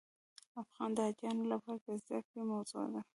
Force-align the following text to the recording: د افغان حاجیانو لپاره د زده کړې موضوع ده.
د 0.51 0.53
افغان 0.61 0.91
حاجیانو 1.01 1.43
لپاره 1.53 1.77
د 1.83 1.87
زده 2.03 2.19
کړې 2.27 2.41
موضوع 2.51 2.85
ده. 2.93 3.01